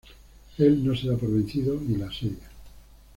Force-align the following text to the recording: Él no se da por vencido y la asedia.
Él 0.57 0.83
no 0.83 0.95
se 0.95 1.07
da 1.09 1.15
por 1.15 1.31
vencido 1.31 1.79
y 1.87 1.97
la 1.97 2.07
asedia. 2.07 2.49